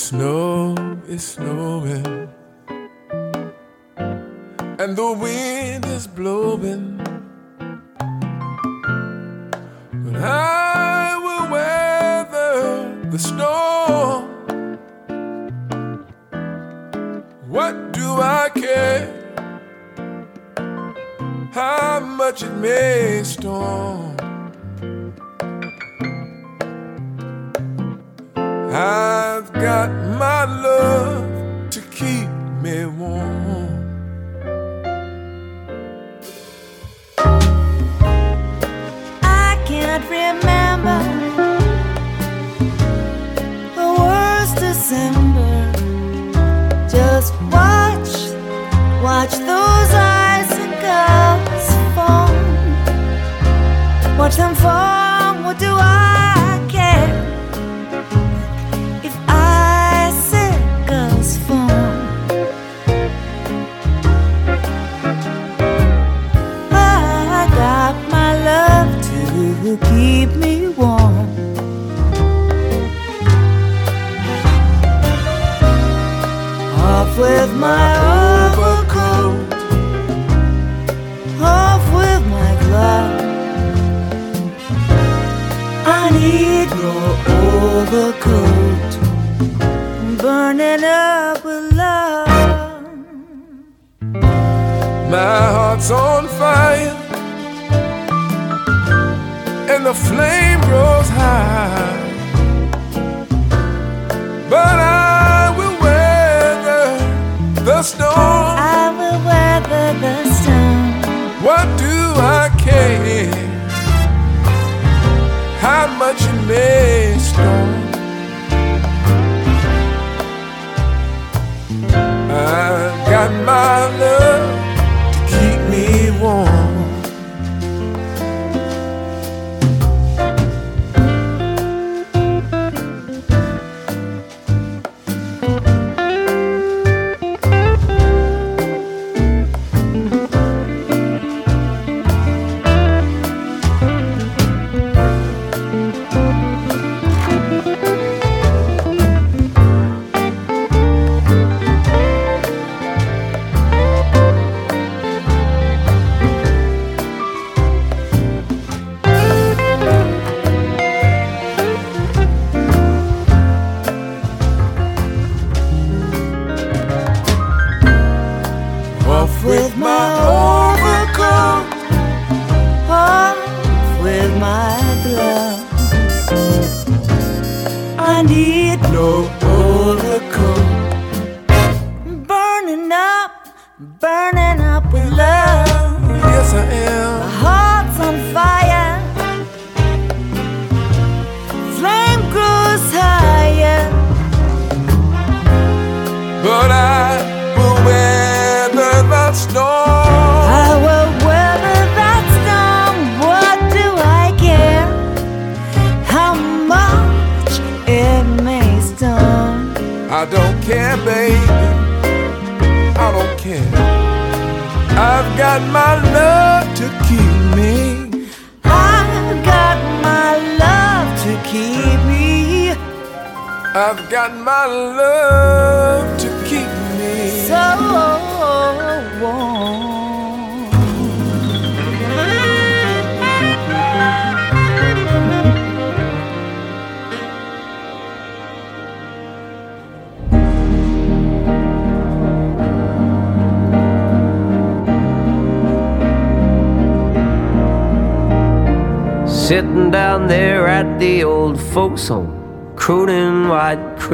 [0.00, 0.74] snow
[1.08, 2.28] is snowing,
[4.80, 6.96] and the wind is blowing.
[10.02, 14.24] But I will weather the storm.
[17.46, 18.06] What do
[18.38, 19.04] I care?
[21.52, 23.99] How much it may storm?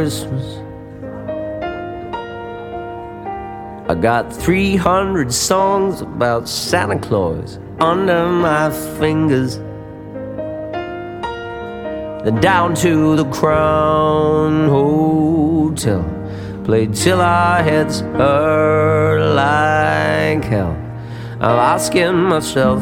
[0.06, 0.62] Christmas.
[3.91, 8.70] I got 300 songs about Santa Claus under my
[9.00, 9.56] fingers.
[12.23, 16.05] Then down to the Crown Hotel.
[16.62, 20.76] Played till our heads hurt like hell.
[21.41, 22.81] I'm asking myself,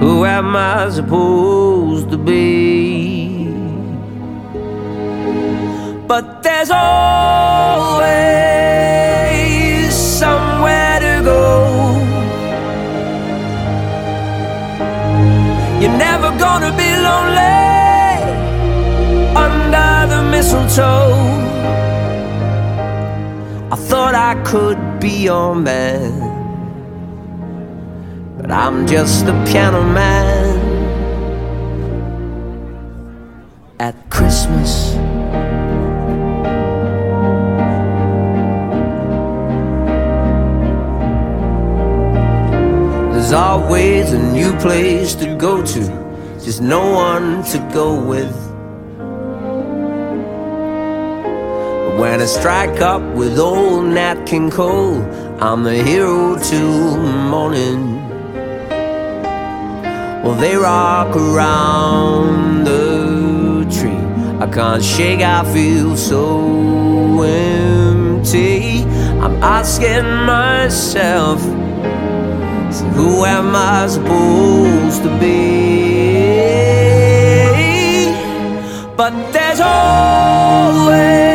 [0.00, 2.93] who am I supposed to be?
[20.44, 21.14] mistletoe.
[23.70, 26.12] I thought I could be your man,
[28.36, 30.33] but I'm just the piano man.
[52.74, 55.00] Strike up with old Nat King Cole,
[55.40, 58.02] I'm the hero till morning.
[60.24, 64.04] Well, they rock around the tree.
[64.40, 68.82] I can't shake, I feel so empty.
[69.22, 71.40] I'm asking myself.
[72.74, 76.64] So who am I supposed to be?
[78.96, 81.34] But there's always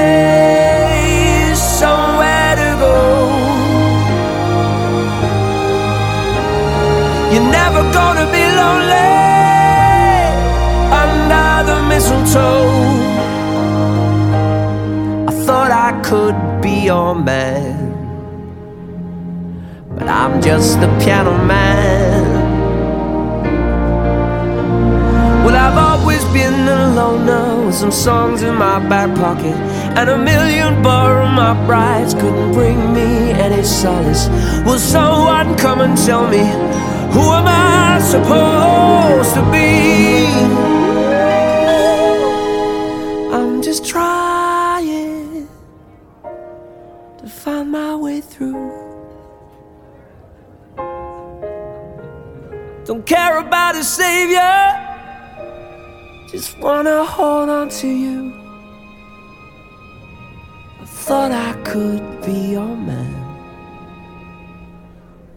[7.94, 9.10] gonna be lonely
[11.70, 12.70] the mistletoe.
[15.28, 17.90] I thought I could be your man
[20.00, 22.40] but I'm just a piano man.
[25.44, 29.56] Well, I've always been a loner with some songs in my back pocket,
[29.98, 34.30] and a million borrowed my brides couldn't bring me any solace.
[34.66, 36.44] Will someone come and tell me
[37.14, 40.26] who am I supposed to be?
[43.34, 45.48] I'm just trying
[47.20, 48.72] to find my way through.
[52.86, 54.56] Don't care about a savior.
[56.32, 58.34] Just wanna hold on to you.
[60.82, 63.09] I thought I could be your man.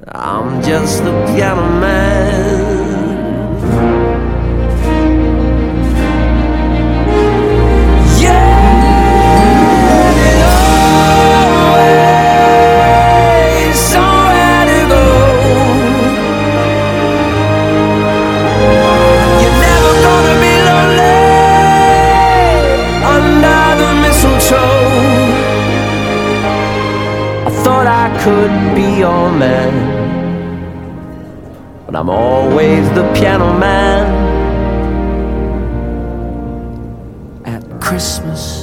[0.09, 2.73] I'm just a piano man.
[8.21, 8.83] Yeah,
[13.69, 14.83] always somewhere to
[31.93, 34.07] but I'm always the piano man
[37.45, 38.63] at Christmas.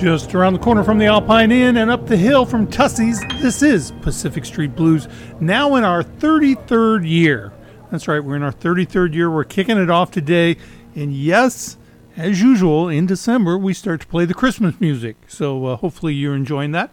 [0.00, 3.62] Just around the corner from the Alpine Inn and up the hill from Tussie's, this
[3.62, 5.08] is Pacific Street Blues,
[5.40, 7.52] now in our 33rd year.
[7.90, 9.30] That's right, we're in our 33rd year.
[9.30, 10.56] We're kicking it off today.
[10.94, 11.77] And yes,
[12.18, 15.16] as usual, in December, we start to play the Christmas music.
[15.28, 16.90] So uh, hopefully you're enjoying that.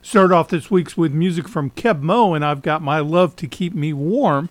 [0.00, 3.46] Start off this week's with music from Keb Mo, and I've got My Love to
[3.46, 4.48] Keep Me Warm,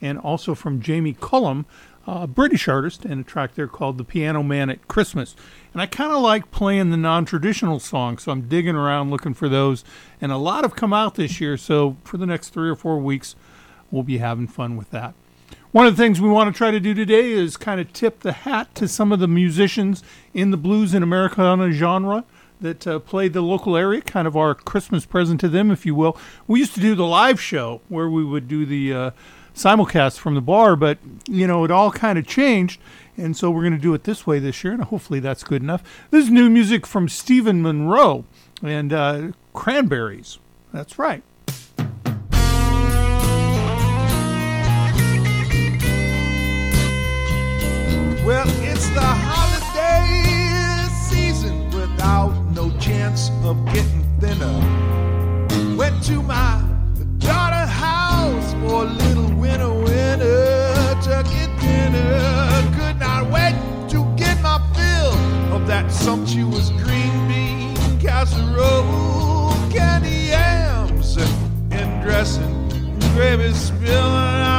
[0.00, 1.66] and also from Jamie Cullum,
[2.06, 5.36] a British artist, and a track there called The Piano Man at Christmas.
[5.74, 9.34] And I kind of like playing the non traditional songs, so I'm digging around looking
[9.34, 9.84] for those.
[10.22, 12.98] And a lot have come out this year, so for the next three or four
[12.98, 13.36] weeks,
[13.90, 15.12] we'll be having fun with that.
[15.72, 18.20] One of the things we want to try to do today is kind of tip
[18.20, 20.02] the hat to some of the musicians
[20.34, 22.24] in the blues and Americana genre
[22.60, 25.94] that uh, played the local area, kind of our Christmas present to them, if you
[25.94, 26.18] will.
[26.48, 29.10] We used to do the live show where we would do the uh,
[29.54, 30.98] simulcast from the bar, but
[31.28, 32.80] you know it all kind of changed,
[33.16, 35.62] and so we're going to do it this way this year, and hopefully that's good
[35.62, 35.84] enough.
[36.10, 38.24] This is new music from Stephen Monroe
[38.60, 40.40] and uh, Cranberries.
[40.72, 41.22] That's right.
[48.24, 54.58] Well, it's the holiday season without no chance of getting thinner.
[55.74, 56.62] Went to my
[57.16, 62.72] daughter's house for a little winter winter turkey dinner.
[62.76, 63.56] Could not wait
[63.88, 71.16] to get my fill of that sumptuous green bean casserole, candy yams
[71.70, 72.68] and dressing,
[73.14, 74.49] gravy spilling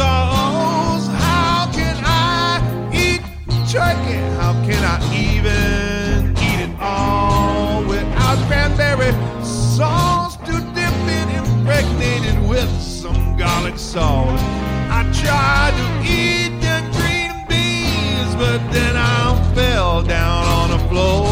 [0.00, 1.04] songs.
[1.24, 2.56] How can I
[3.04, 3.22] eat
[3.70, 4.20] turkey?
[4.40, 9.12] How can I even eat it all without cranberry
[9.44, 14.40] sauce to dip it impregnated with some garlic sauce?
[14.98, 15.86] I tried to
[16.18, 19.20] eat the green beans, but then I
[19.54, 21.28] fell down on the floor.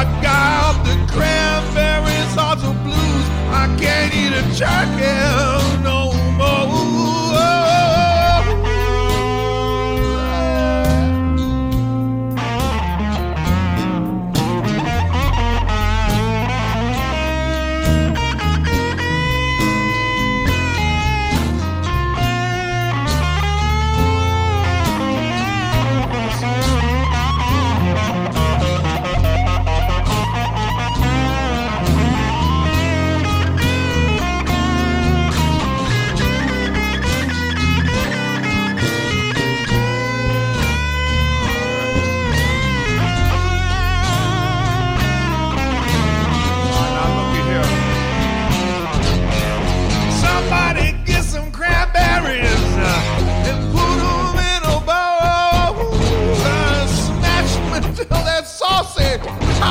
[0.00, 3.26] I got the cranberry sauce blues.
[3.62, 5.57] I can't eat a turkey.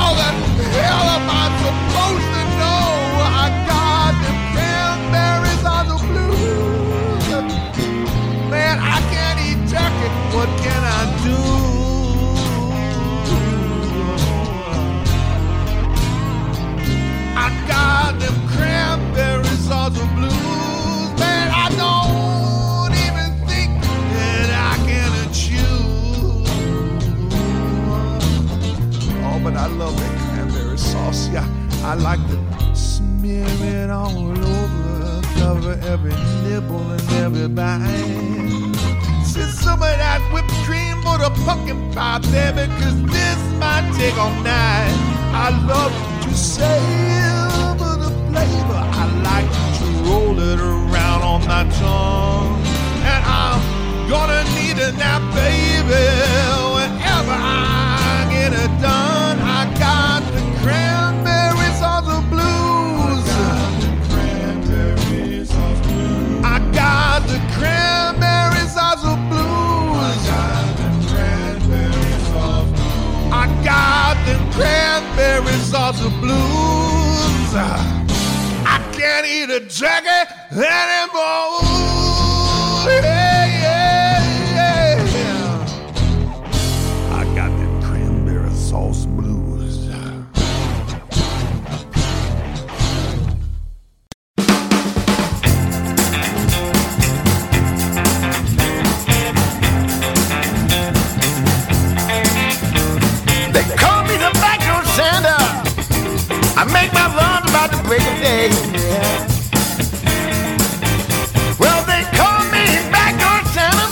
[0.08, 0.47] How the
[35.88, 36.12] every
[36.44, 37.80] nibble and every bite.
[39.24, 44.16] Send some of that whipped cream for the pumpkin pie, baby, cause this might take
[44.18, 44.92] all night.
[45.32, 45.92] I love
[46.24, 48.80] to savor the flavor.
[49.00, 52.60] I like to roll it around on my tongue.
[53.12, 53.60] And I'm
[54.10, 56.04] gonna need a nap, baby,
[56.76, 59.07] whenever I get it done.
[75.88, 77.54] Of the blues.
[77.54, 81.67] I can't eat a turkey anymore.
[108.28, 108.50] Day.
[111.58, 113.88] Well, they call me back door Santa.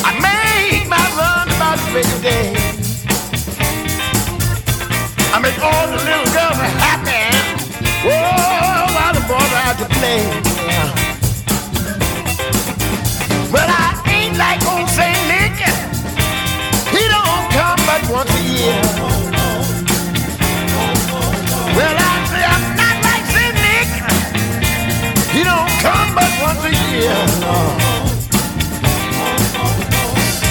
[0.00, 2.56] I make my runs about the day.
[5.34, 6.58] I make all the little girls
[6.88, 7.20] happy.
[8.06, 10.24] Whoa, while the boys are out to play.
[13.52, 15.56] Well, I ain't like old Saint Nick.
[16.96, 19.13] He don't come but once a year.
[27.40, 27.54] No.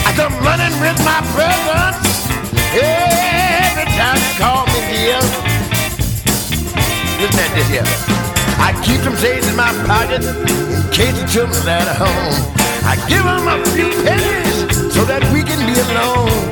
[0.06, 2.28] I come running with my presents
[2.76, 5.20] every time you call me dear.
[7.20, 7.88] Listen at this here.
[8.60, 12.36] I keep some change in my pocket in case the children at home.
[12.84, 16.52] I give them a few pennies so that we can be alone.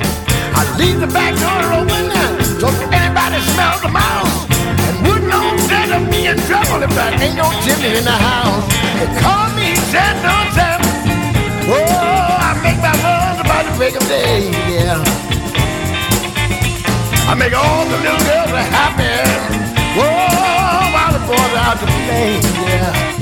[0.56, 2.12] I leave the back door open
[2.62, 4.46] so anybody smells the mouse.
[4.88, 8.70] And wouldn't know Santa be in trouble if there ain't no chimney in the house.
[9.02, 10.88] They call me Santa Santa.
[11.68, 15.04] Oh, I make my runs about the break of day, yeah.
[17.28, 19.12] I make all the little girls happy.
[20.00, 23.21] Oh, Whoa, while the boys are out to play, yeah.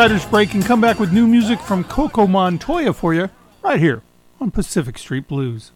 [0.00, 3.30] a break and come back with new music from Coco Montoya for you
[3.62, 4.02] right here
[4.40, 5.70] on Pacific Street Blues.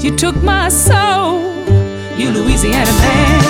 [0.00, 1.40] You took my soul,
[2.16, 3.42] you Louisiana man.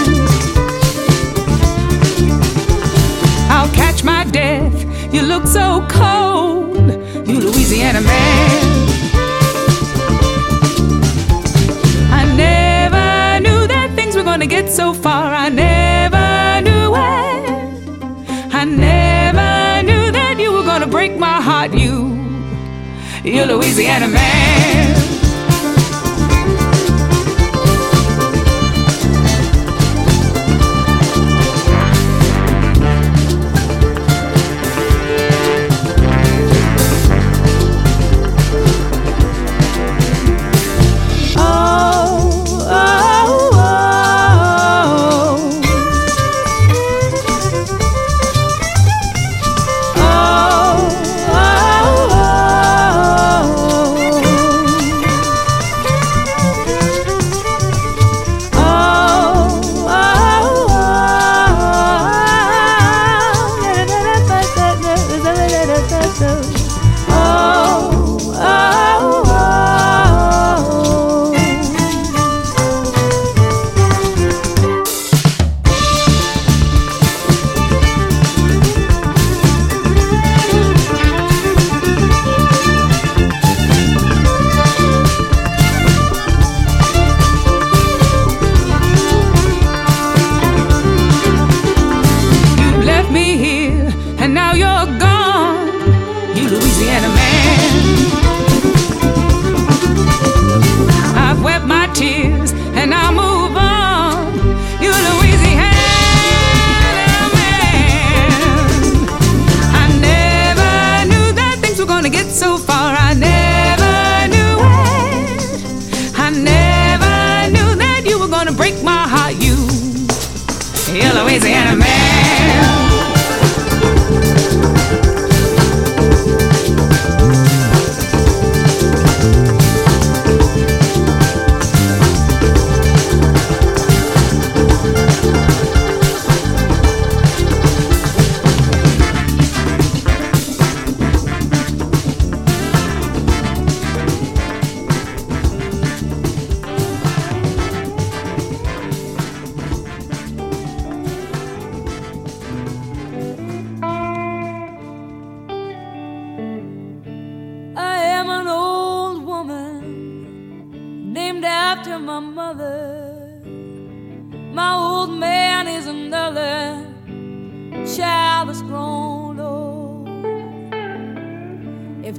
[3.50, 4.74] I'll catch my death,
[5.12, 6.90] you look so cold,
[7.28, 8.88] you Louisiana man.
[12.10, 15.34] I never knew that things were gonna get so far.
[15.34, 18.54] I never knew it.
[18.54, 22.18] I never knew that you were gonna break my heart, you,
[23.22, 25.17] you Louisiana man.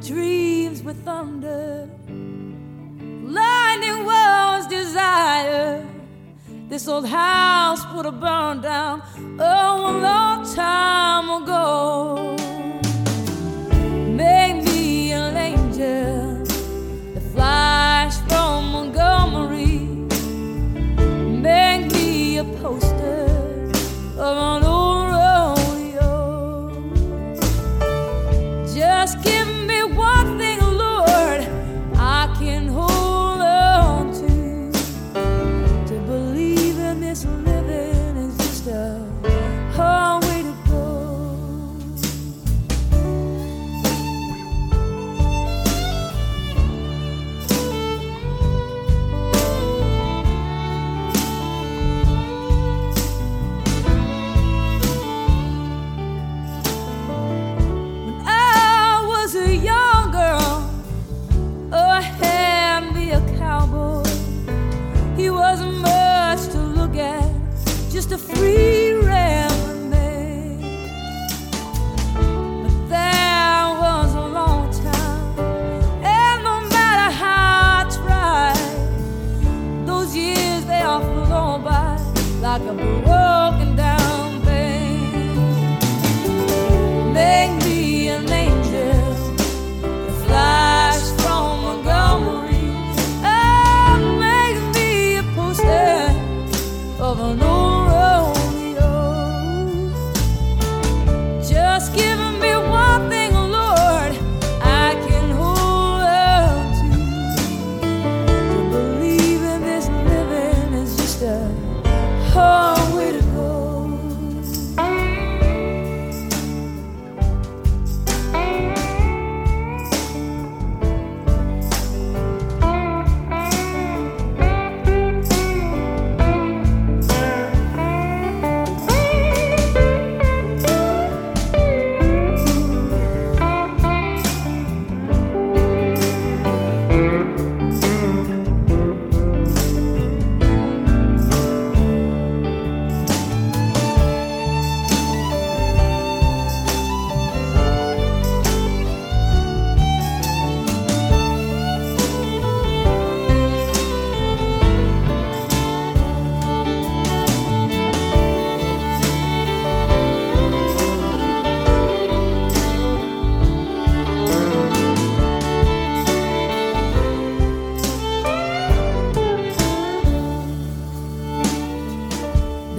[0.02, 5.86] dreams with thunder, lightning was desire.
[6.70, 9.02] This old house would have burned down
[9.40, 12.38] oh, a long time ago.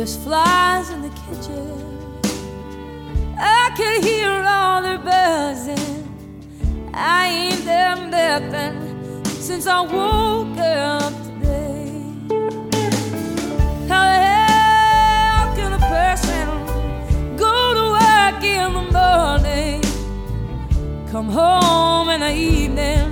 [0.01, 2.19] There's flies in the kitchen.
[3.39, 6.89] I can hear all the buzzing.
[6.95, 12.03] I ain't done nothing since I woke up today.
[13.91, 19.83] How the hell can a person go to work in the morning,
[21.11, 23.10] come home in the evening?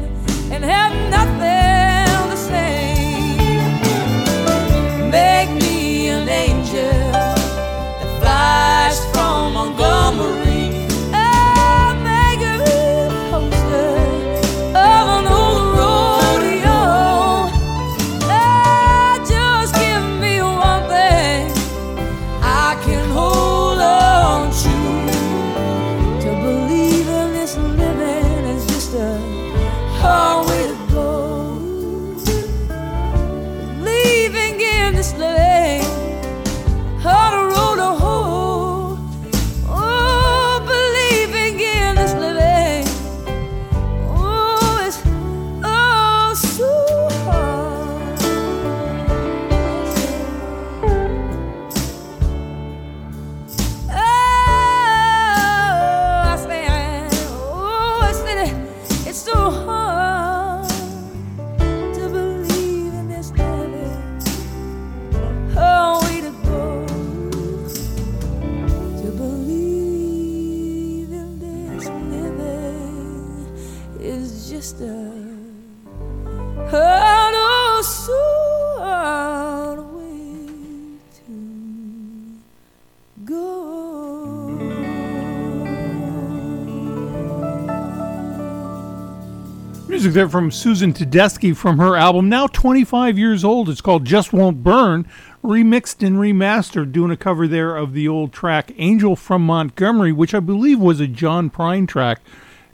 [90.19, 93.69] From Susan Tedeschi from her album, now 25 years old.
[93.69, 95.07] It's called Just Won't Burn,
[95.45, 100.35] remixed and remastered, doing a cover there of the old track Angel from Montgomery, which
[100.35, 102.21] I believe was a John Prine track.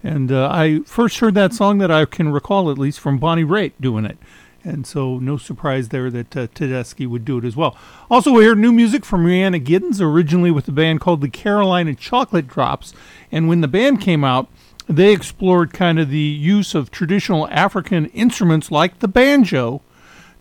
[0.02, 3.44] And uh, I first heard that song that I can recall, at least, from Bonnie
[3.44, 4.16] Raitt doing it.
[4.64, 7.76] And so, no surprise there that uh, Tedeschi would do it as well.
[8.11, 11.94] Also, we heard new music from Rhiannon Giddens, originally with a band called the Carolina
[11.94, 12.94] Chocolate Drops.
[13.30, 14.48] And when the band came out,
[14.87, 19.81] they explored kind of the use of traditional African instruments like the banjo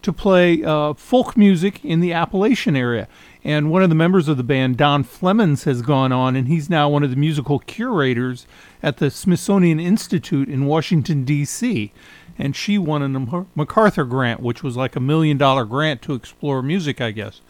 [0.02, 3.08] to play uh, folk music in the Appalachian area.
[3.44, 6.70] And one of the members of the band, Dom Flemons, has gone on, and he's
[6.70, 8.46] now one of the musical curators
[8.82, 11.92] at the Smithsonian Institute in Washington, D.C.
[12.38, 16.62] And she won a MacArthur grant, which was like a million dollar grant to explore
[16.62, 17.42] music, I guess.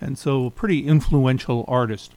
[0.00, 2.12] And so, a pretty influential artist.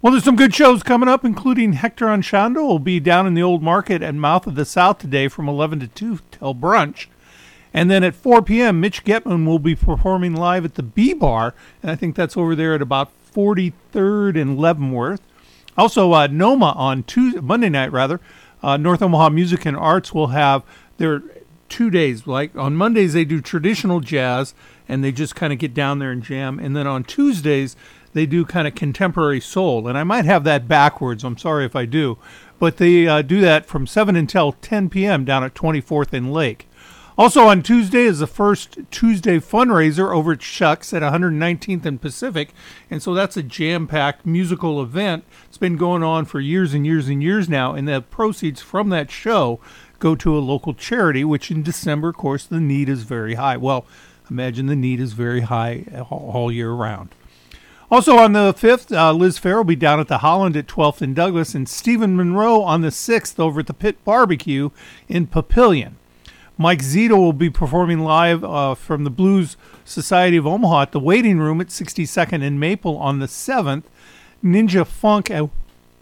[0.00, 3.42] Well, there's some good shows coming up, including Hector Anchondo will be down in the
[3.42, 7.06] old market at Mouth of the South today from 11 to 2 till brunch.
[7.74, 11.52] And then at 4 p.m., Mitch Getman will be performing live at the B Bar,
[11.82, 15.20] and I think that's over there at about 43rd and Leavenworth.
[15.76, 18.20] Also, uh, Noma on Tuesday, Monday night, rather,
[18.62, 20.62] uh, North Omaha Music and Arts will have
[20.98, 21.24] their
[21.68, 22.24] two days.
[22.24, 24.54] Like on Mondays, they do traditional jazz,
[24.88, 26.60] and they just kind of get down there and jam.
[26.60, 27.74] And then on Tuesdays,
[28.12, 29.88] they do kind of contemporary soul.
[29.88, 31.24] And I might have that backwards.
[31.24, 32.18] I'm sorry if I do.
[32.58, 35.24] But they uh, do that from 7 until 10 p.m.
[35.24, 36.68] down at 24th and Lake.
[37.18, 42.50] Also on Tuesday is the first Tuesday fundraiser over at Shucks at 119th and Pacific.
[42.88, 45.24] And so that's a jam packed musical event.
[45.48, 47.74] It's been going on for years and years and years now.
[47.74, 49.58] And the proceeds from that show
[49.98, 53.56] go to a local charity, which in December, of course, the need is very high.
[53.56, 53.84] Well,
[54.30, 57.16] imagine the need is very high all year round.
[57.90, 61.00] Also on the 5th, uh, Liz Phair will be down at the Holland at 12th
[61.00, 64.68] and Douglas, and Stephen Monroe on the 6th over at the Pit Barbecue
[65.08, 65.92] in Papillion.
[66.58, 71.00] Mike Zito will be performing live uh, from the Blues Society of Omaha at the
[71.00, 73.84] Waiting Room at 62nd and Maple on the 7th.
[74.44, 75.46] Ninja Funk uh,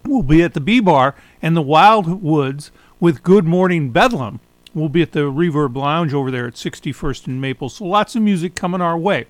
[0.04, 4.40] will be at the B Bar, and the Wild Woods with Good Morning Bedlam
[4.74, 7.68] will be at the Reverb Lounge over there at 61st and Maple.
[7.68, 9.26] So lots of music coming our way.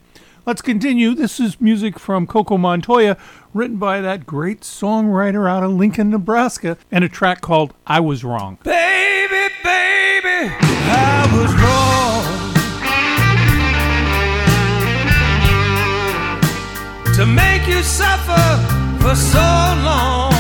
[0.46, 1.12] Let's continue.
[1.12, 3.16] This is music from Coco Montoya,
[3.52, 8.22] written by that great songwriter out of Lincoln, Nebraska, and a track called I Was
[8.22, 8.56] Wrong.
[8.62, 12.22] Baby, baby, I was wrong
[17.16, 18.62] to make you suffer
[19.02, 19.40] for so
[19.82, 20.30] long.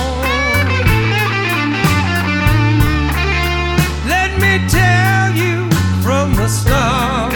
[4.06, 5.68] Let me tell you
[6.00, 7.32] from the start,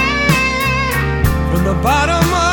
[1.50, 2.49] from the bottom of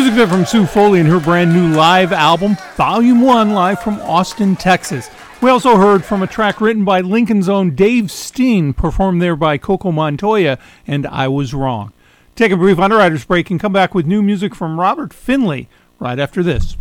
[0.00, 4.00] Music bit from Sue Foley and her brand new live album, Volume 1, live from
[4.00, 5.10] Austin, Texas.
[5.42, 9.58] We also heard from a track written by Lincoln's own Dave Steen, performed there by
[9.58, 11.92] Coco Montoya, and I Was Wrong.
[12.34, 16.18] Take a brief underwriter's break and come back with new music from Robert Finley right
[16.18, 16.78] after this.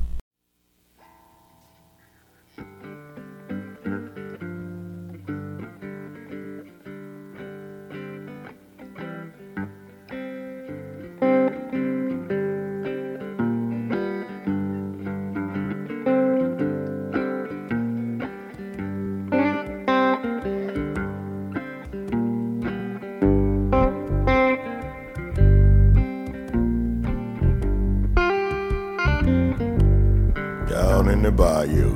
[31.39, 31.95] The bayou.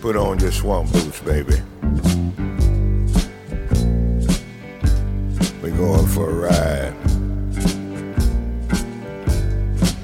[0.00, 1.62] Put on your swamp boots, baby.
[5.62, 6.94] We're going for a ride.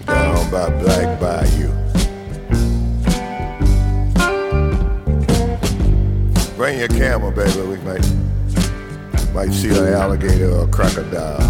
[0.07, 1.73] Down by Black Bayou.
[6.57, 7.63] Bring your camera, baby.
[7.63, 8.24] We might
[9.35, 11.41] might see an alligator or a crocodile.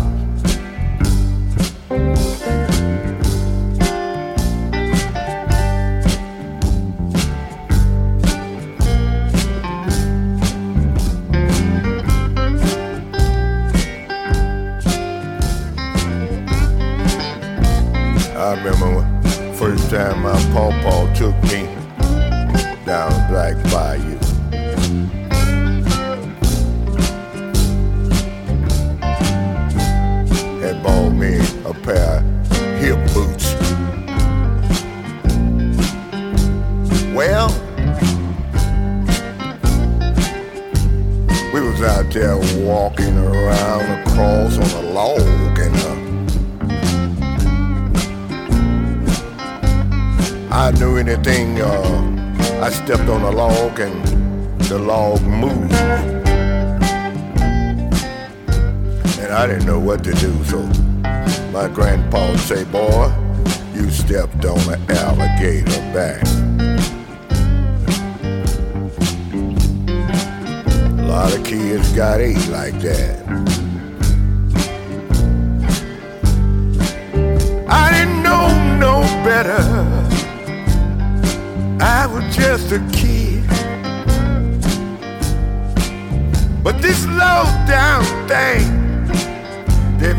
[18.35, 21.84] I remember first time my pawpaw took me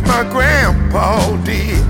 [0.05, 1.83] my grandpa did.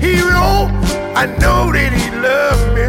[0.00, 0.68] He know,
[1.14, 2.86] I know that he loved me,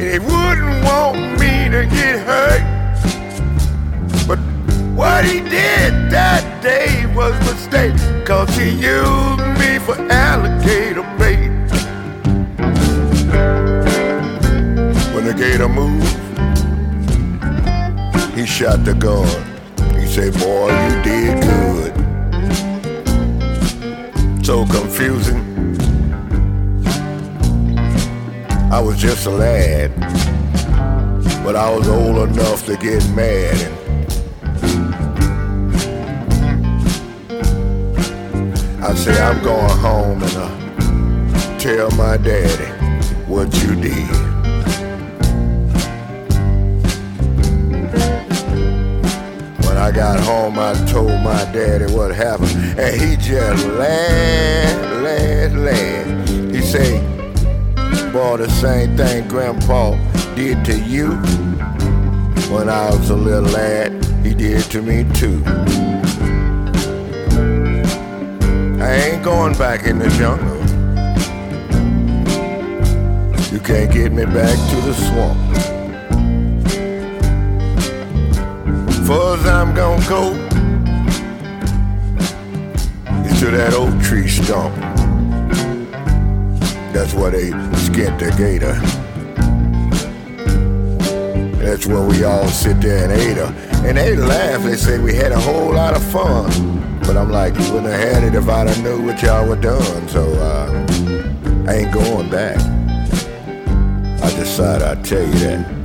[0.00, 2.64] and he wouldn't want me to get hurt.
[4.26, 4.38] But
[4.94, 7.94] what he did that day was a mistake,
[8.26, 11.50] cause he used me for alligator bait.
[15.14, 16.04] When the gator moved,
[18.34, 19.53] he shot the gun.
[20.14, 21.92] Said, Boy, you did good.
[24.46, 25.42] So confusing.
[28.70, 29.90] I was just a lad,
[31.42, 33.60] but I was old enough to get mad.
[33.60, 33.74] And
[38.84, 40.48] I say, I'm going home and uh,
[41.58, 42.70] tell my daddy
[43.26, 44.23] what you did.
[49.84, 56.30] I got home, I told my daddy what happened, and he just laughed, laughed, laughed.
[56.54, 57.02] He said,
[58.10, 59.98] "Boy, the same thing Grandpa
[60.36, 61.10] did to you
[62.48, 65.44] when I was a little lad, he did to me too."
[68.80, 70.56] I ain't going back in the jungle.
[73.52, 75.73] You can't get me back to the swamp.
[79.06, 80.30] Far as I'm gonna go
[83.26, 84.74] is to that oak tree stump.
[86.94, 88.72] That's where they skinned the gator.
[91.58, 93.52] That's where we all sit there and ate her.
[93.86, 96.98] And they laugh, they say we had a whole lot of fun.
[97.00, 99.56] But I'm like, you wouldn't have had it if I'd have knew what y'all were
[99.56, 100.08] doing.
[100.08, 102.56] So uh, I ain't going back.
[104.22, 105.83] I decided I'd tell you that.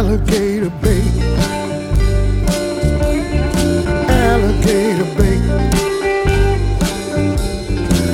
[0.00, 1.12] Alligator bait.
[4.08, 5.42] Alligator bait.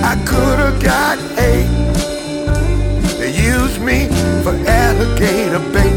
[0.03, 1.71] I could have got eight
[4.67, 5.95] alligator bait.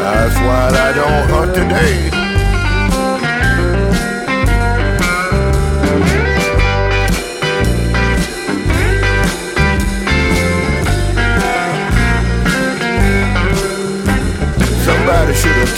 [0.00, 2.07] That's why I don't hunt today.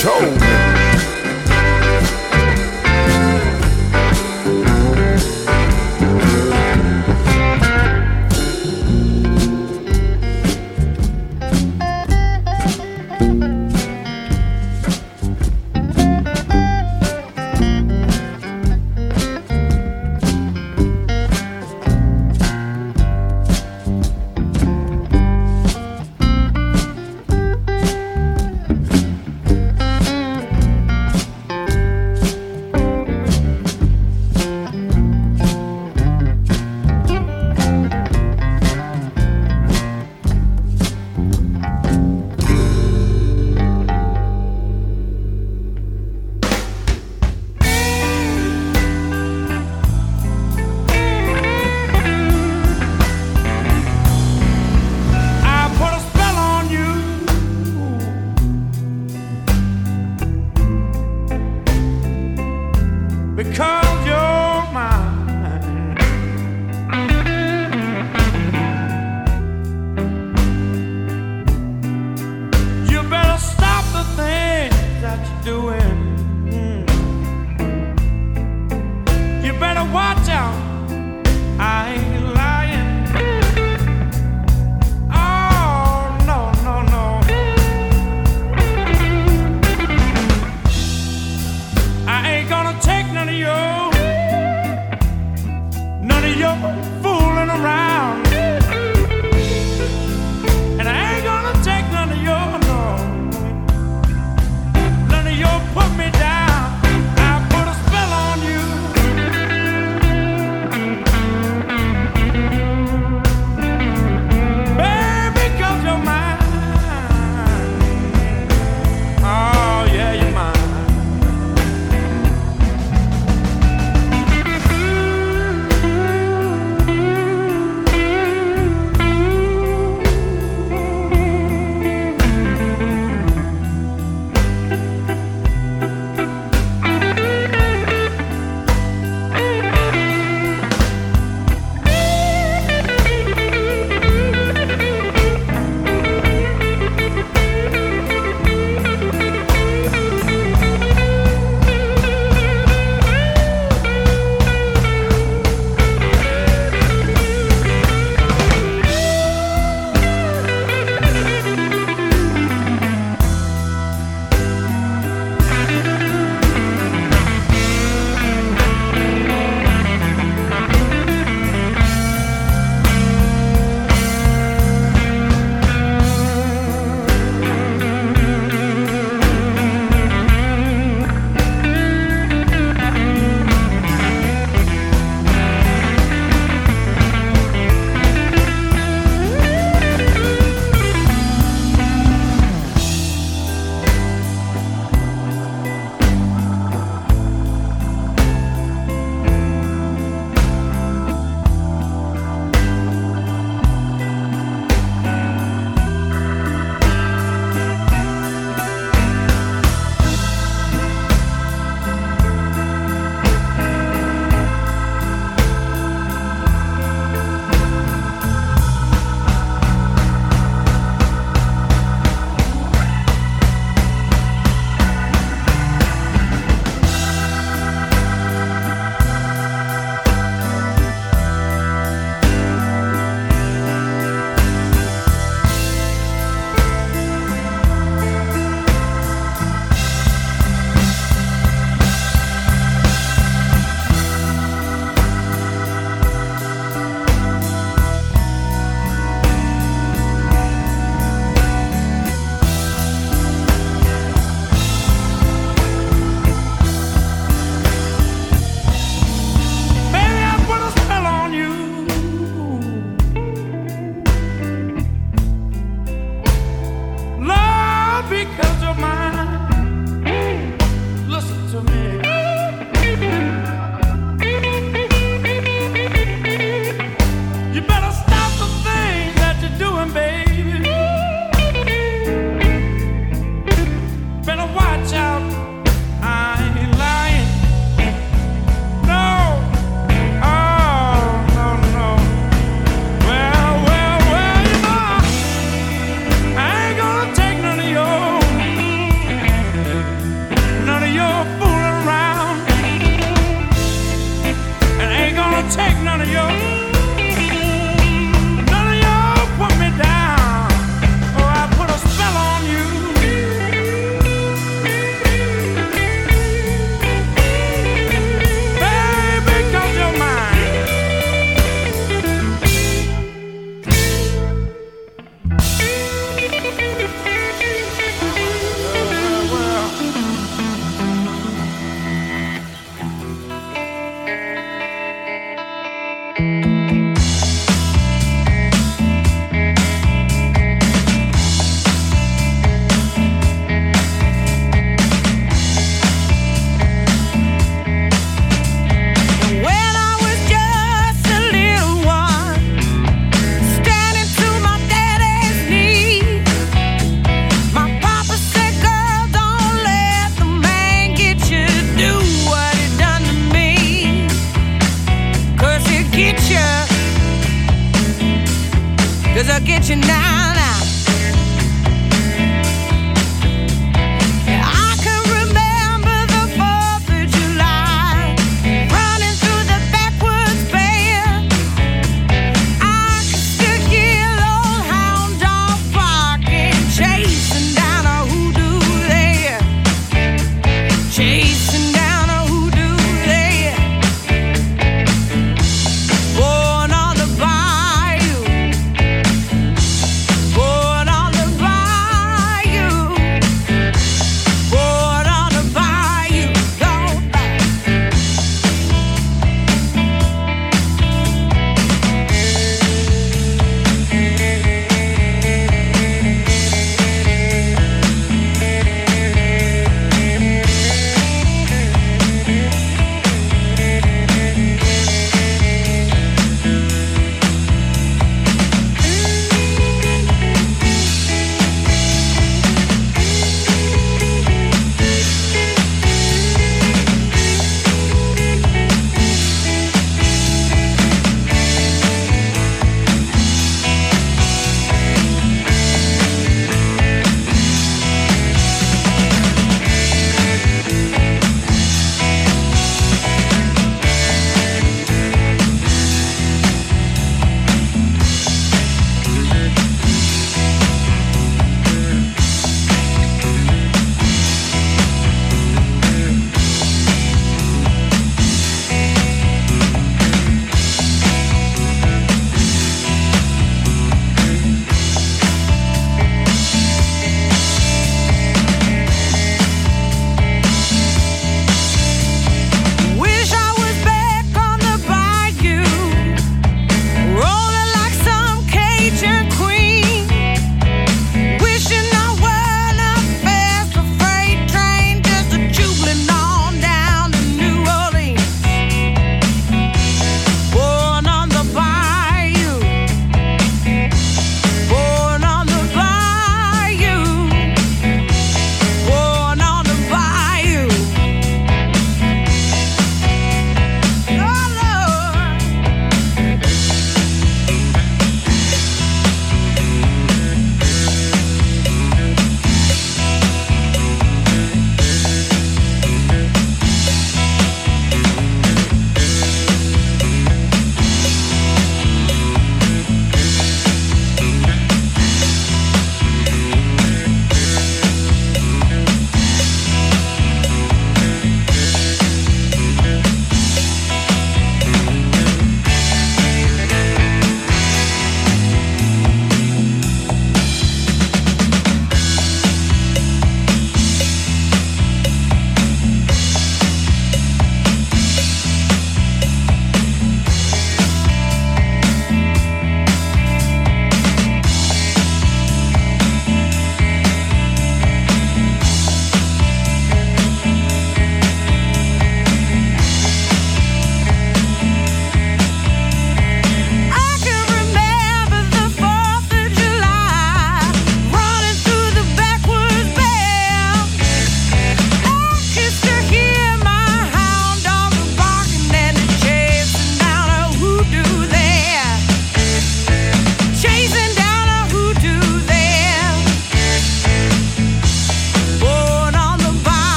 [0.00, 0.59] Told me.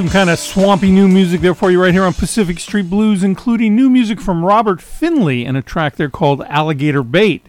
[0.00, 3.22] some kind of swampy new music there for you right here on Pacific Street Blues,
[3.22, 7.44] including new music from Robert Finley and a track there called Alligator Bait.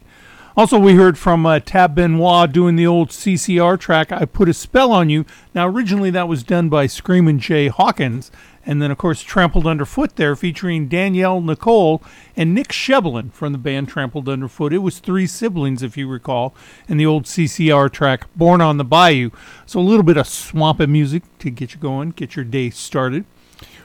[0.58, 4.54] Also, we heard from uh, Tab Benoit doing the old CCR track, I Put a
[4.54, 5.26] Spell on You.
[5.56, 8.32] Now, originally that was done by Screamin' Jay Hawkins,
[8.66, 12.04] and then, of course, Trampled Under Foot there, featuring Danielle Nicole
[12.36, 14.74] and Nick Schnebelen from the band Trampled Under Foot.
[14.74, 16.54] It was three siblings, if you recall,
[16.88, 19.32] in the old CCR track, Born on the Bayou.
[19.66, 23.26] So a little bit of swampy music to get you going, get your day started.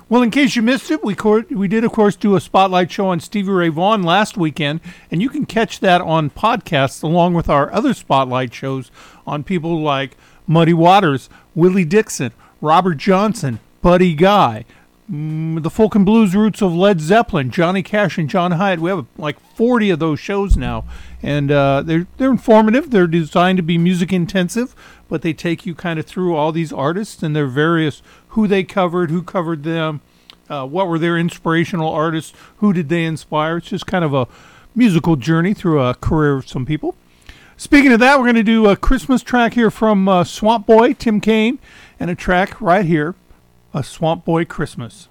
[0.09, 1.17] Well, in case you missed it, we
[1.51, 5.21] we did, of course, do a spotlight show on Stevie Ray Vaughan last weekend, and
[5.21, 8.93] you can catch that on podcasts along with our other spotlight shows
[9.27, 10.17] on people like
[10.47, 14.65] Muddy Waters, Willie Dixon, Robert Johnson, Buddy Guy,
[15.09, 18.81] mm, the folk and blues roots of Led Zeppelin, Johnny Cash, and John Hiatt.
[18.81, 20.85] We have like 40 of those shows now,
[21.23, 22.91] and uh, they're they're informative.
[22.91, 24.75] They're designed to be music intensive,
[25.09, 28.65] but they take you kind of through all these artists and their various who they
[28.65, 30.01] covered, who covered them,
[30.51, 33.59] uh, what were their inspirational artists, who did they inspire.
[33.59, 34.27] It's just kind of a
[34.75, 36.97] musical journey through a career of some people.
[37.57, 41.21] Speaking of that, we're going to do a Christmas track here from uh, Swampboy, Tim
[41.21, 41.61] Kaine,
[42.01, 43.15] and a track right here,
[43.77, 45.11] a Swampboy Christmas.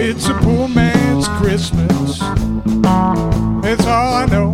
[0.00, 2.20] It's a poor man's Christmas.
[3.62, 4.51] That's all I know.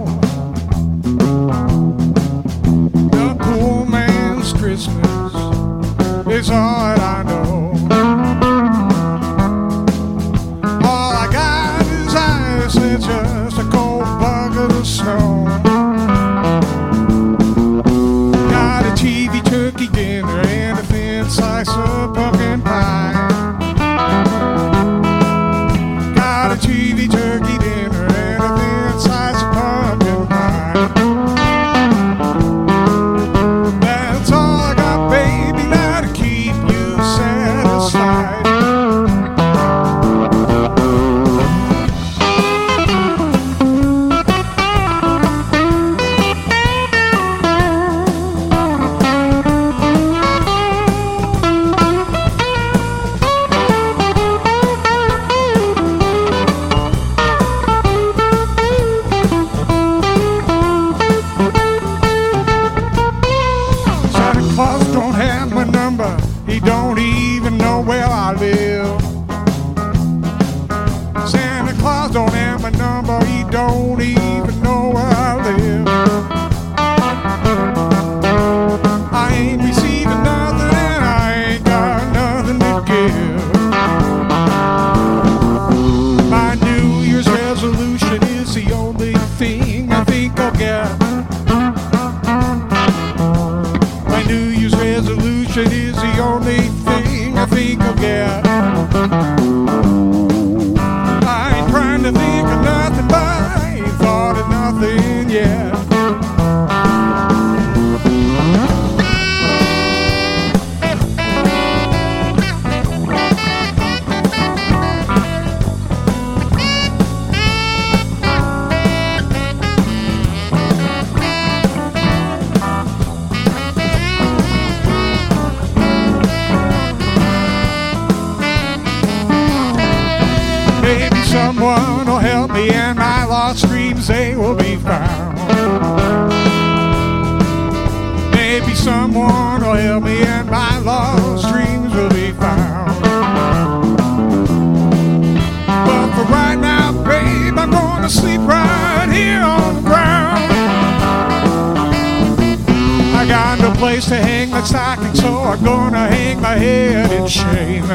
[153.78, 157.86] Place to hang my stocking, so I'm gonna hang my head in shame.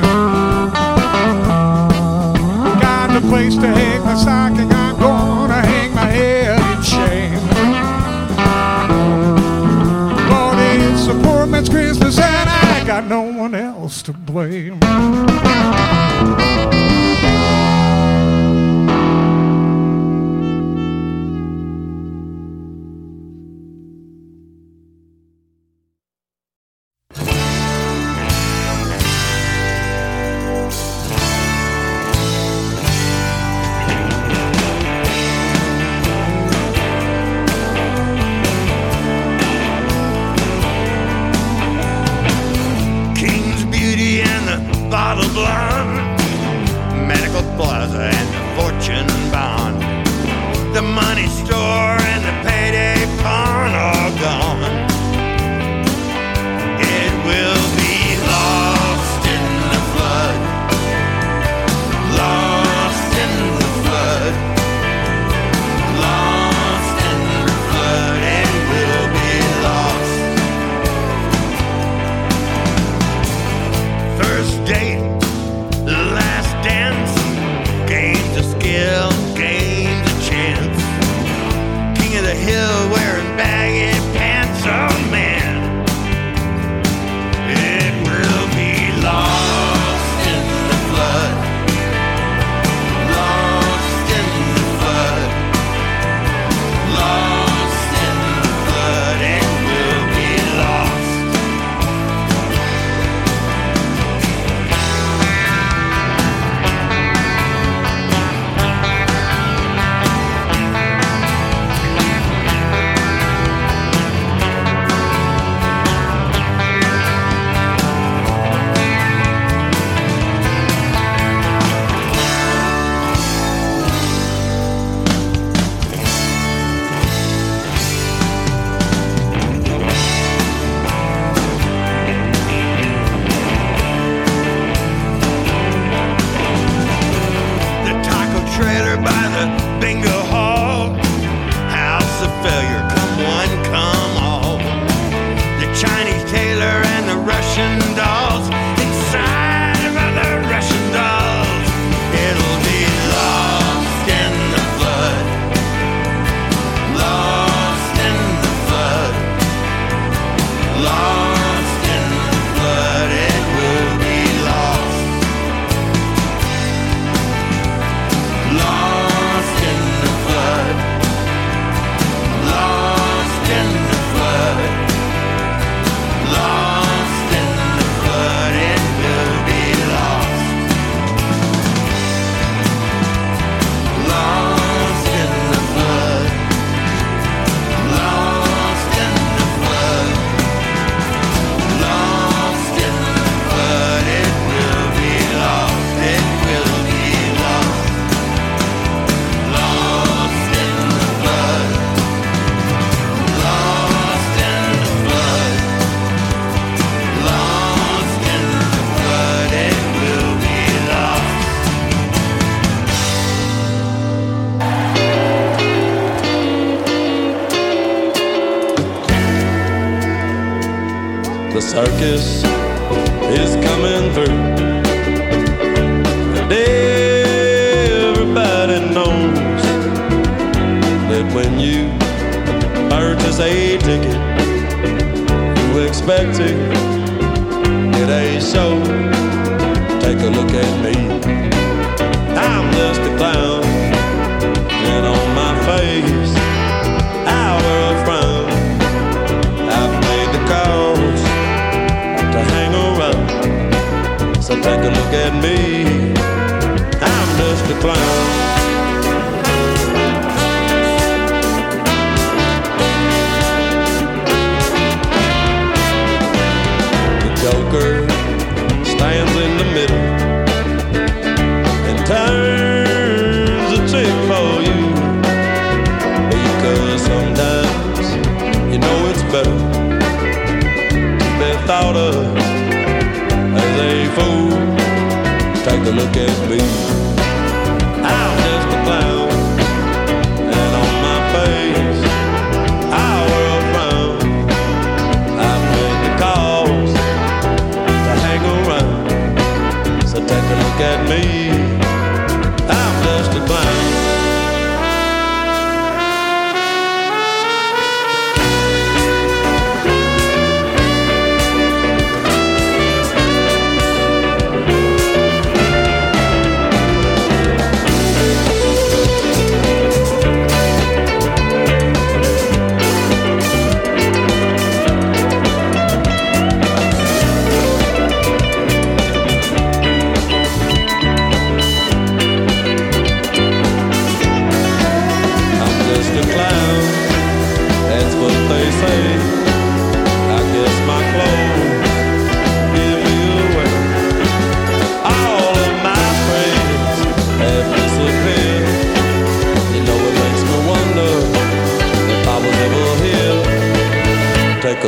[2.80, 7.40] Got no place to hang my stocking, I'm gonna hang my head in shame.
[10.30, 14.80] Lord, it's a poor man's Christmas, and I got no one else to blame.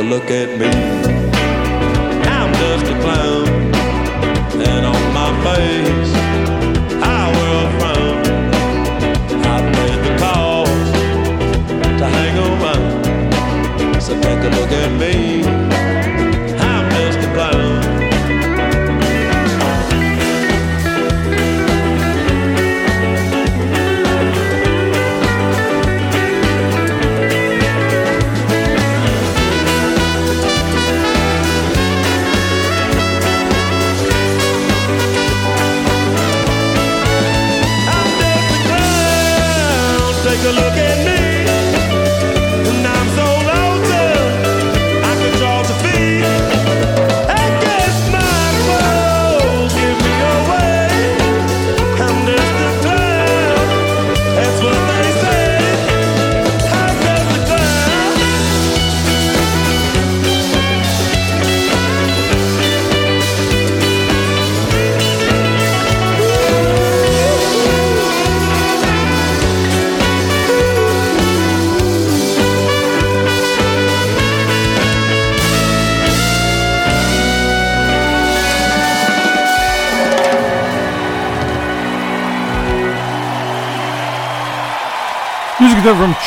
[0.08, 1.15] Look at me.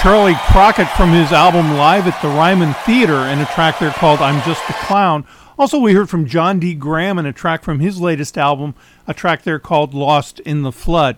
[0.01, 4.21] Charley Crockett from his album Live at the Ryman Theater and a track there called
[4.21, 5.25] I'm Just a Clown.
[5.57, 8.75] Also, we heard from Jon Dee Graham and a track from his latest album,
[9.07, 11.17] a track there called Lost in the Flood.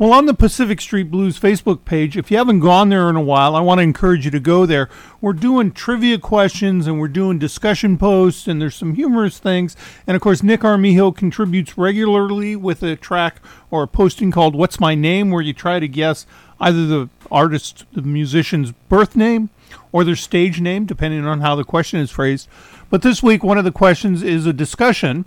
[0.00, 3.20] Well, on the Pacific Street Blues Facebook page, if you haven't gone there in a
[3.20, 4.88] while, I want to encourage you to go there.
[5.20, 9.74] We're doing trivia questions and we're doing discussion posts, and there's some humorous things.
[10.06, 13.40] And of course, Nick Armijo contributes regularly with a track
[13.72, 16.26] or a posting called What's My Name, where you try to guess
[16.60, 19.50] either the artist, the musician's birth name,
[19.90, 22.46] or their stage name, depending on how the question is phrased.
[22.88, 25.24] But this week, one of the questions is a discussion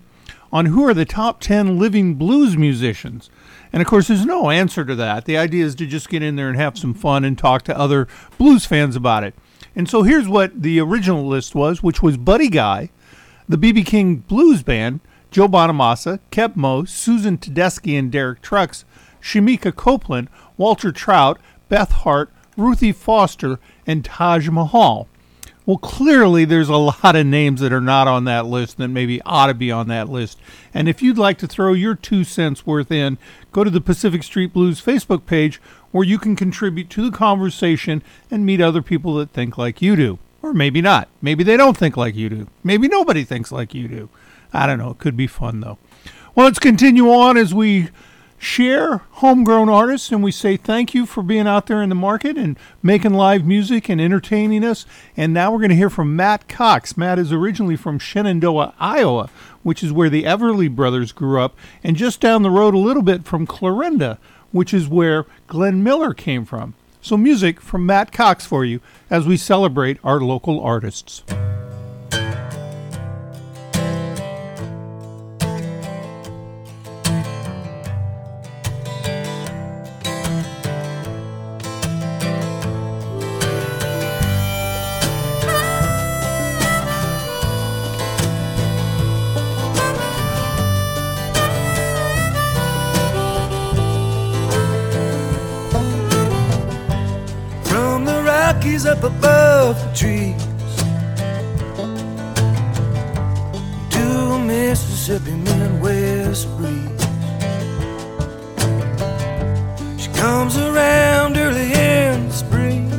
[0.49, 3.29] on who are the top 10 living blues musicians.
[3.73, 5.25] And of course, there's no answer to that.
[5.25, 7.77] The idea is to just get in there and have some fun and talk to
[7.77, 8.07] other
[8.37, 9.33] blues fans about it.
[9.75, 12.89] And so here's what the original list was, which was Buddy Guy,
[13.47, 14.99] the BB King Blues Band,
[15.29, 18.83] Joe Bonamassa, Keb Mo, Susan Tedeschi and Derek Trucks,
[19.21, 25.07] Shemekia Copeland, Walter Trout, Beth Hart, Ruthie Foster, and Taj Mahal.
[25.65, 29.21] Well, clearly there's a lot of names that are not on that list that maybe
[29.21, 30.39] ought to be on that list.
[30.73, 33.17] And if you'd like to throw your two cents worth in,
[33.51, 38.01] go to the Pacific Street Blues Facebook page where you can contribute to the conversation
[38.29, 40.19] and meet other people that think like you do.
[40.41, 41.07] Or maybe not.
[41.21, 42.47] Maybe they don't think like you do.
[42.63, 44.09] Maybe nobody thinks like you do.
[44.53, 44.91] I don't know.
[44.91, 45.77] It could be fun, though.
[46.33, 47.89] Well, let's continue on as we
[48.41, 52.37] share homegrown artists and we say thank you for being out there in the market
[52.37, 54.83] and making live music and entertaining us.
[55.15, 56.97] And now we're going to hear from Matt Cox.
[56.97, 59.29] Matt is originally from Shenandoah, Iowa,
[59.61, 63.03] which is where the Everly brothers grew up, and just down the road a little
[63.03, 64.17] bit from Clarinda,
[64.51, 66.73] which is where Glenn Miller came from.
[66.99, 68.79] So, music from Matt Cox for you
[69.09, 71.23] as we celebrate our local artists.
[98.83, 100.41] Rockies up above the trees.
[103.93, 107.05] A Mississippi Midwest breeze
[109.97, 112.89] She comes around early in the spring.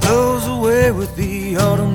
[0.00, 1.89] Goes away with the autumn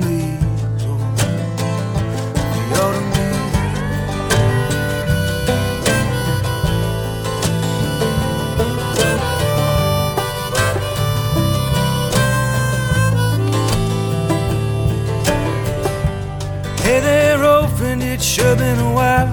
[18.36, 19.32] sure been a while.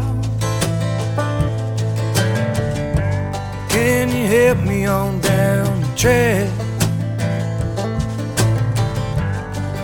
[3.69, 6.49] Can you help me on down the track?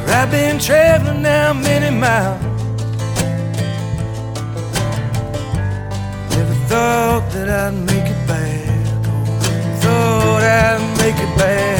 [0.06, 2.40] I've been traveling now many miles.
[6.36, 8.66] Never thought that I'd make it back.
[9.82, 11.77] Thought I'd make it back.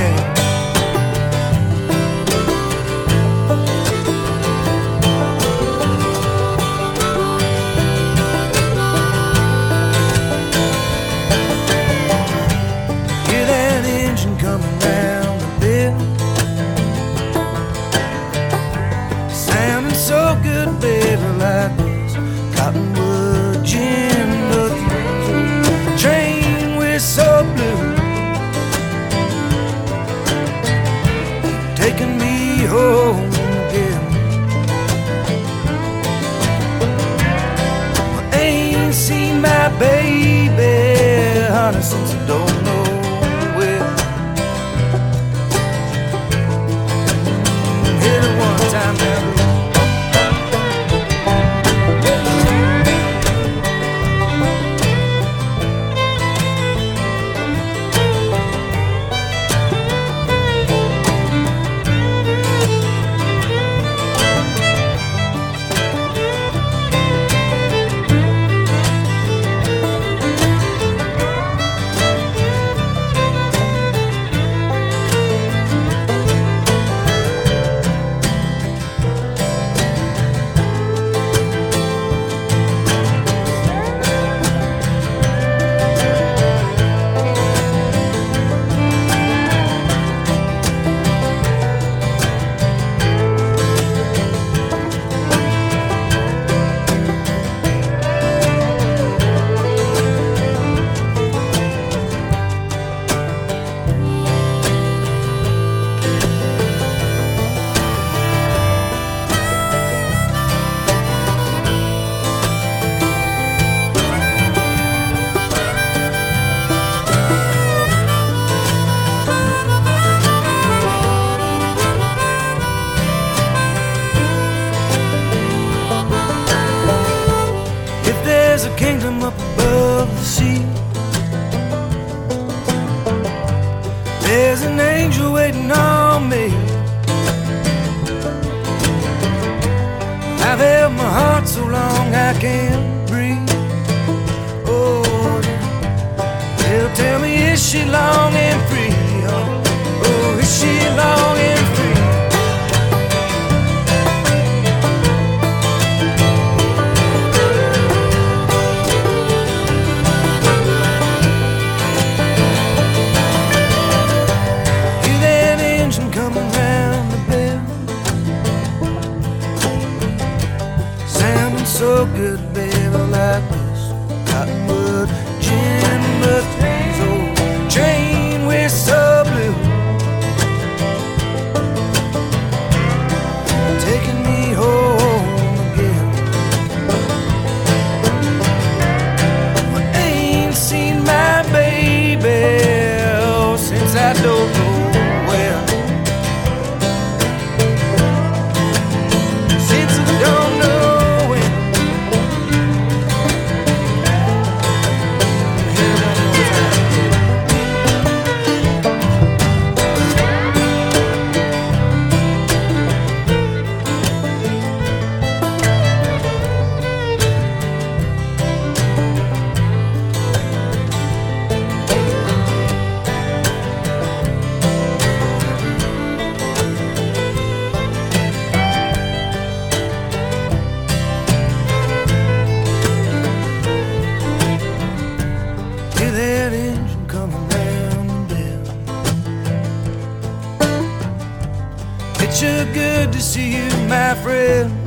[244.49, 244.78] My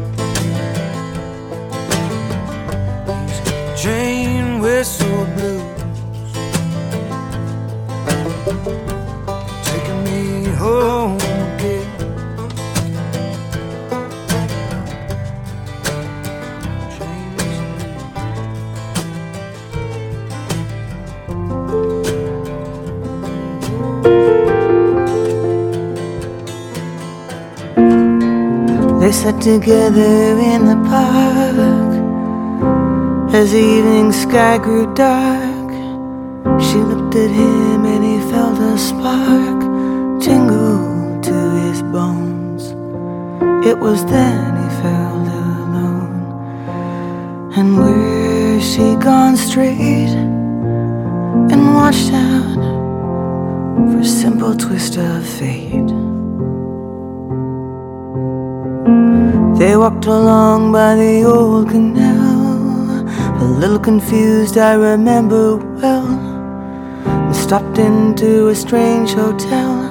[29.41, 31.57] together in the park
[33.34, 35.72] as the evening sky grew dark.
[36.61, 39.59] She looked at him and he felt a spark
[40.22, 41.34] tingle to
[41.65, 42.69] his bones.
[43.65, 46.22] It was then he felt alone.
[47.57, 50.13] And where she gone straight
[51.51, 52.61] and watched out
[53.91, 56.10] for simple twist of fate.
[59.61, 63.07] They walked along by the old canal,
[63.43, 66.07] a little confused, I remember well.
[67.05, 69.83] And stopped into a strange hotel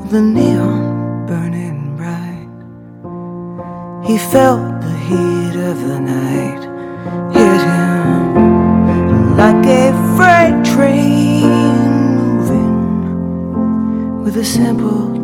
[0.00, 2.50] with the neon burning bright.
[4.04, 6.62] He felt the heat of the night
[7.32, 11.46] hit him like a freight train
[12.18, 12.74] moving
[14.24, 15.19] with a simple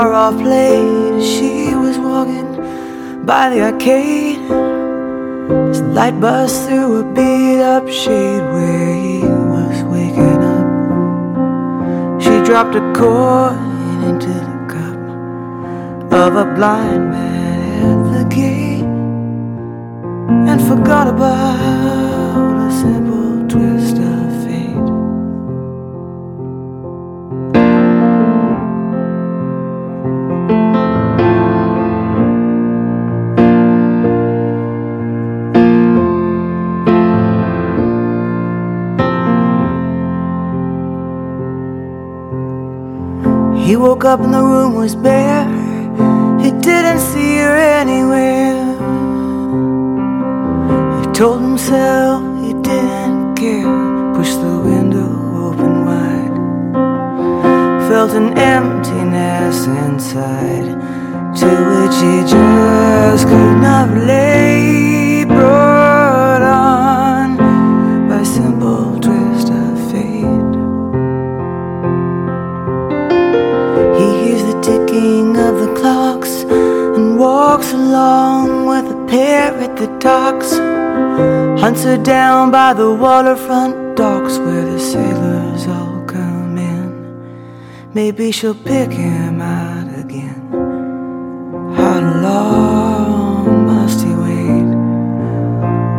[0.00, 2.50] far off played as she was walking
[3.26, 4.40] by the arcade.
[5.68, 9.18] His light buzzed through a beat up shade where he
[9.54, 10.68] was waking up.
[12.22, 15.00] She dropped a coin into the cup
[16.24, 18.88] of a blind man at the gate
[20.50, 22.09] and forgot about
[44.00, 45.44] woke up and the room was bare.
[46.40, 48.56] He didn't see her anywhere.
[51.00, 54.14] He told himself he didn't care.
[54.14, 55.10] Pushed the window
[55.48, 56.36] open wide.
[57.88, 60.68] Felt an emptiness inside,
[61.40, 65.09] to which he just could not relate.
[81.60, 87.92] Hunts her down by the waterfront docks where the sailors all come in.
[87.92, 90.40] Maybe she'll pick him out again.
[91.76, 94.70] How long must he wait?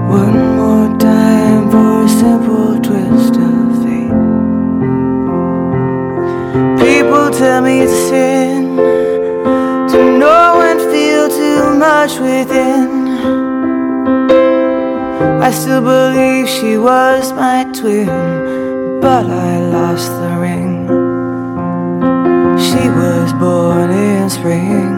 [0.09, 4.17] One more time for a simple twist of fate.
[6.83, 8.77] People tell me it's sin
[9.91, 13.00] to know and feel too much within.
[15.51, 18.07] I still believe she was my twin,
[19.01, 20.87] but I lost the ring.
[22.57, 24.95] She was born in spring,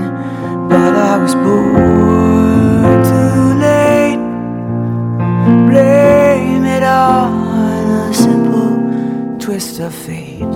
[0.69, 4.19] but I was born too late.
[5.71, 10.53] Blame it on a simple twist of fate.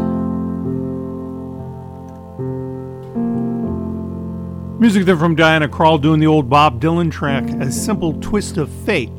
[4.79, 8.69] Music there from Diana Krall doing the old Bob Dylan track, A Simple Twist of
[8.69, 9.09] Fate.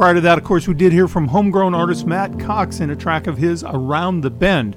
[0.00, 2.96] Prior to that, of course, we did hear from homegrown artist Matt Cox in a
[2.96, 4.74] track of his, Around the Bend.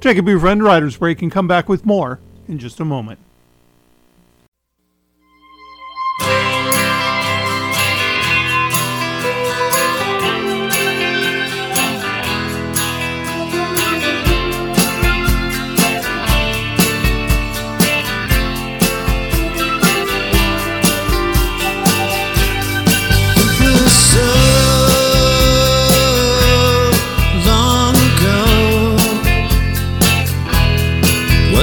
[0.00, 2.18] Take a brief friend writer's break and come back with more
[2.48, 3.20] in just a moment.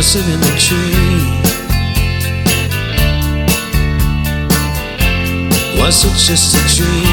[0.02, 1.22] Was it in a tree?
[5.80, 7.11] Was it just a dream?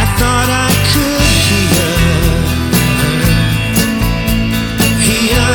[0.00, 1.90] I thought I could hear,
[5.06, 5.48] hear,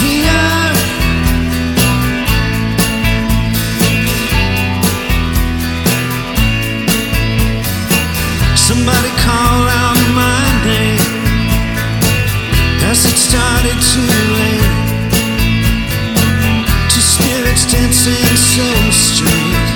[0.00, 0.72] hear.
[8.56, 11.12] Somebody call out my name
[12.90, 14.00] as it started to
[14.38, 14.57] rain
[17.58, 19.67] distance and so strange.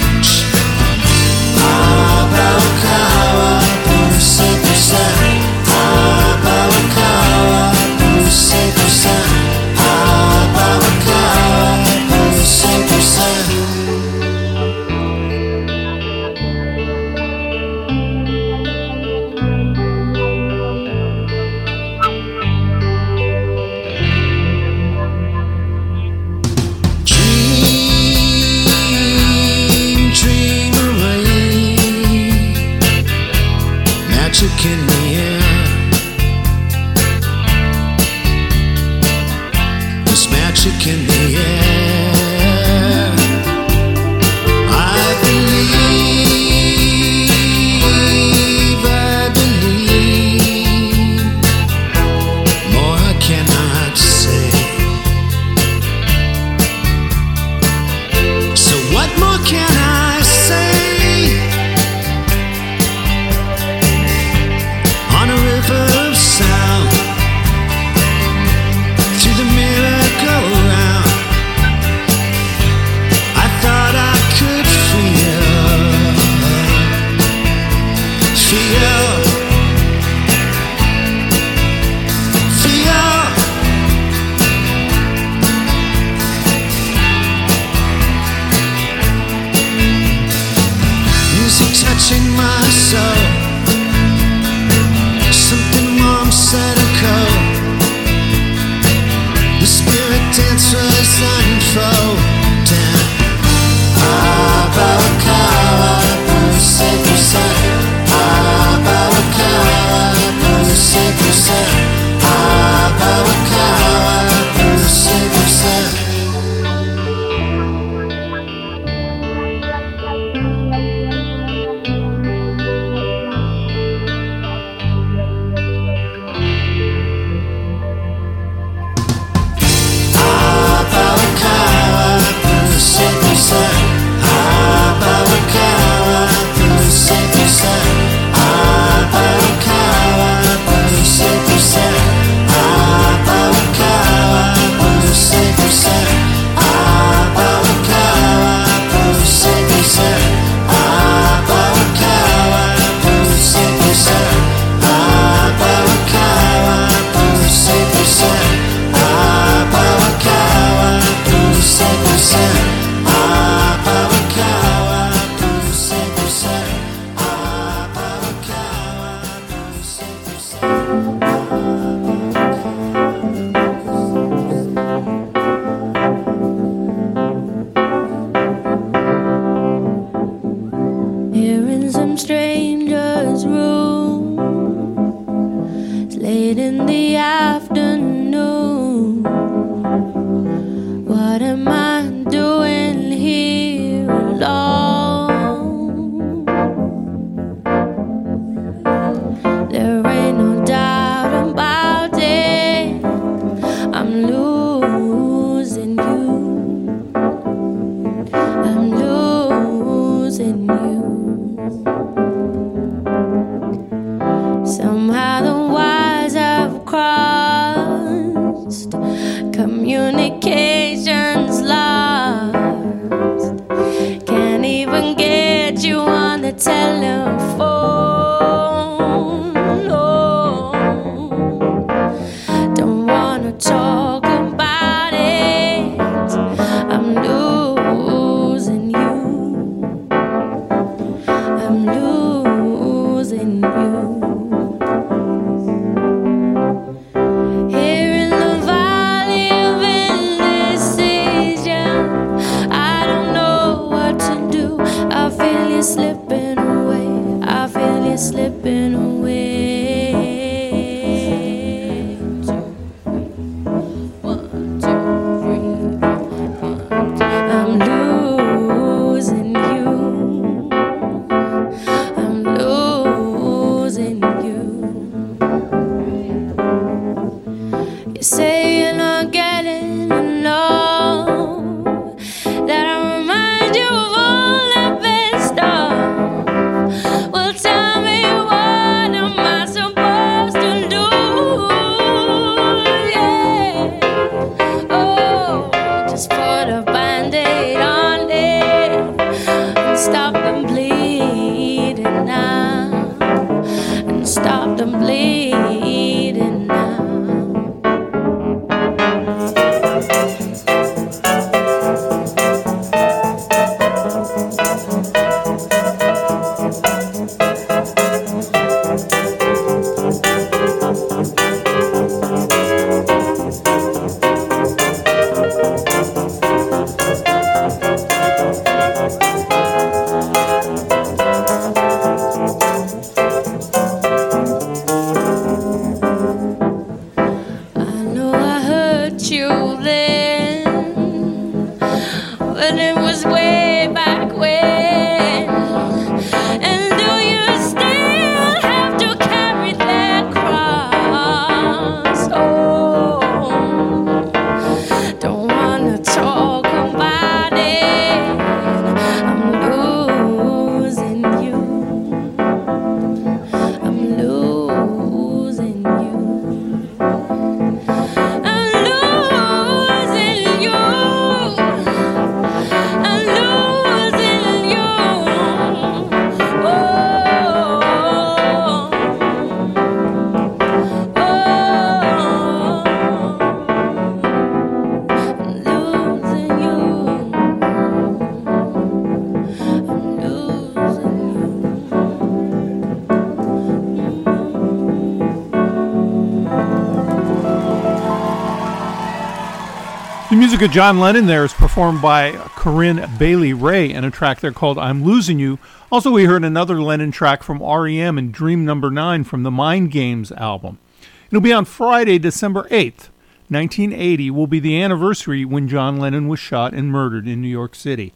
[400.62, 404.78] Of John Lennon there is performed by Corinne Bailey Rae in a track there called
[404.78, 405.58] I'm Losing You.
[405.90, 409.90] Also, we heard another Lennon track from REM and Dream Number 9 from the Mind
[409.90, 410.78] Games album.
[411.26, 413.08] It'll be on Friday, December 8th.
[413.48, 417.74] 1980 will be the anniversary when John Lennon was shot and murdered in New York
[417.74, 418.12] City.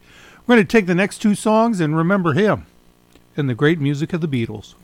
[0.46, 2.66] We're going to take the next two songs and remember him
[3.36, 4.74] and the great music of the Beatles.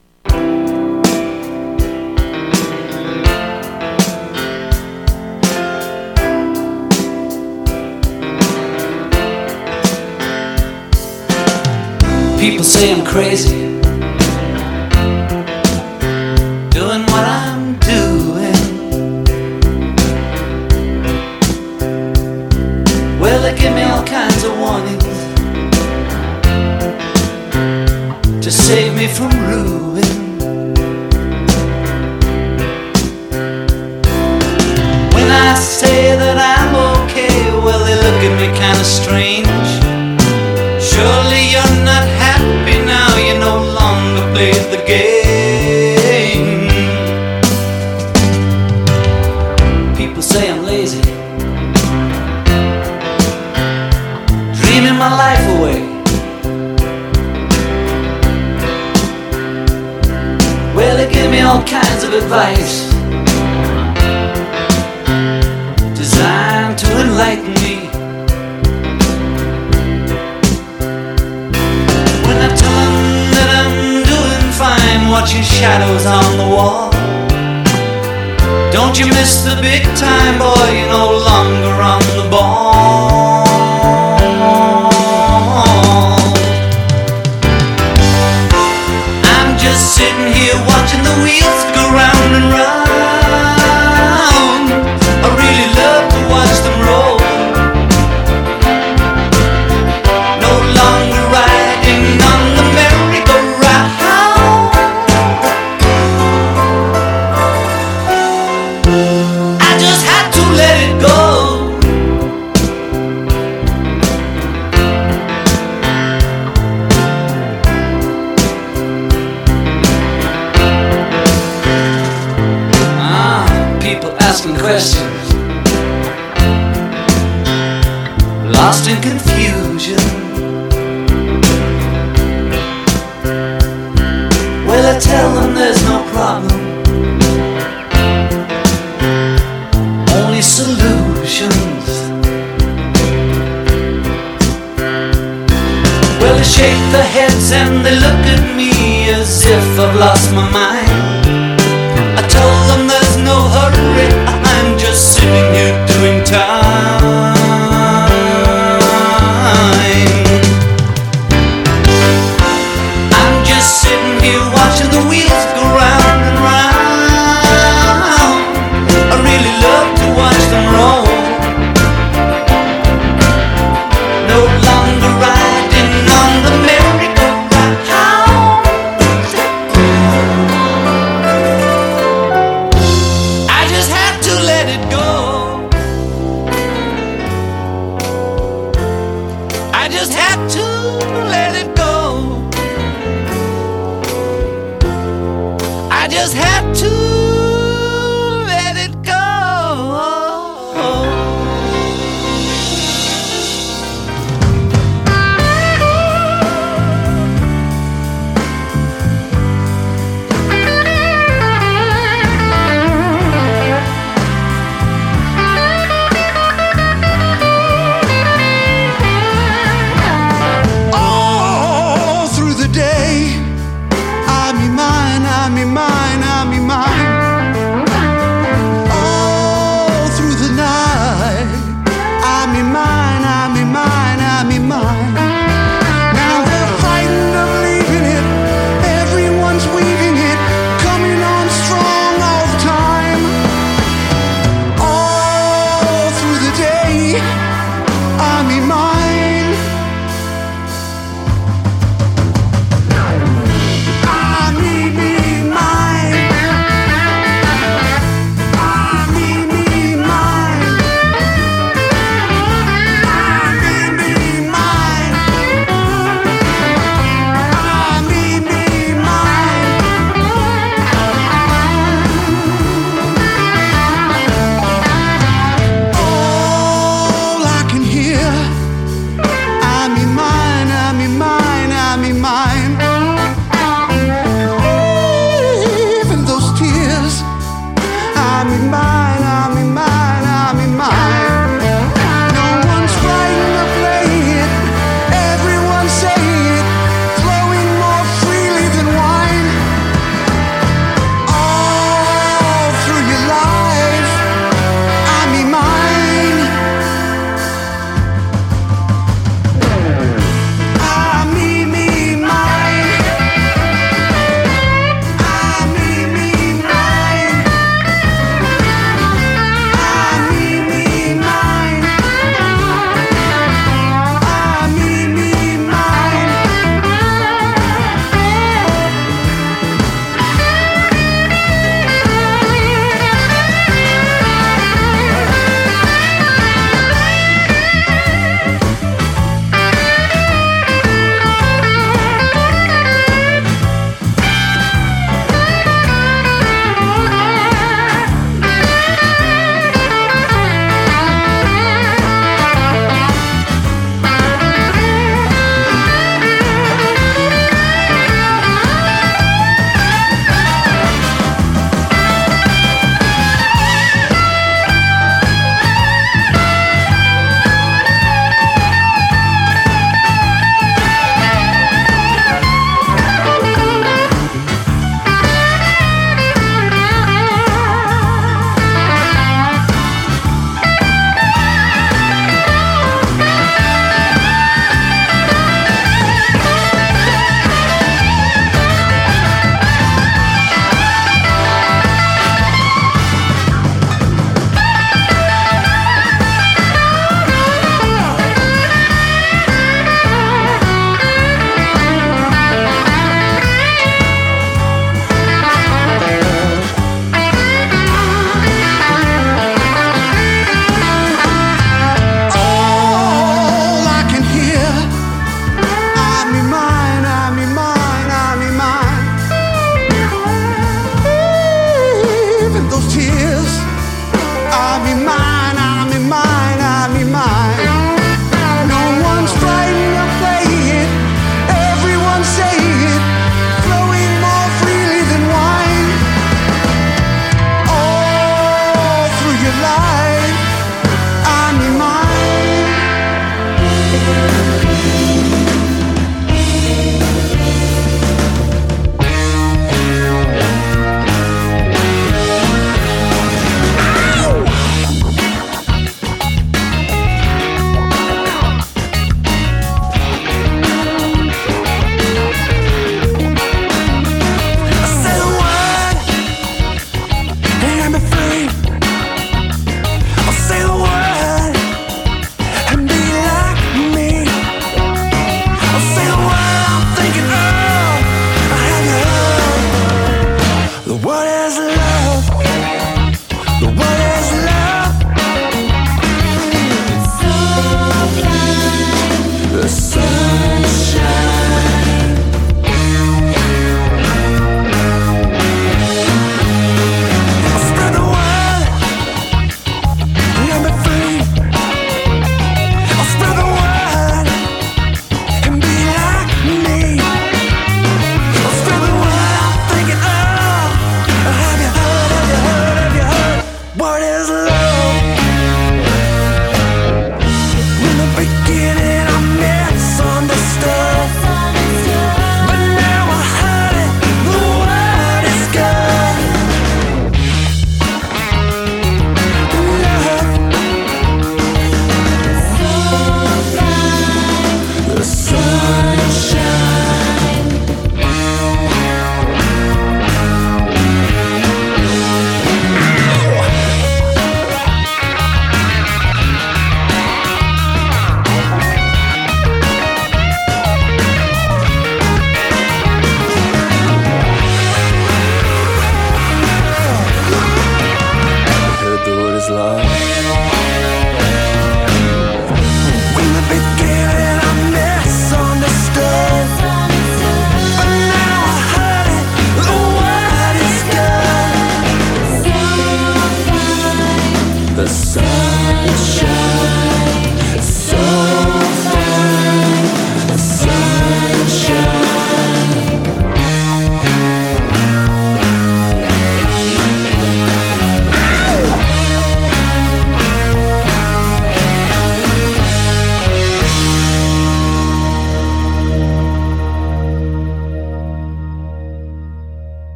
[12.43, 13.79] People say I'm crazy.
[16.71, 19.25] Doing what I'm doing.
[23.21, 25.05] Well, they give me all kinds of warnings
[28.45, 29.82] to save me from ruin.
[62.33, 62.89] Advice
[65.95, 67.75] designed to enlighten me.
[72.25, 73.77] When I tell them that I'm
[74.09, 76.91] doing fine, watching shadows on the wall.
[78.73, 80.69] Don't you miss the big time, boy?
[80.73, 82.22] You're no longer on the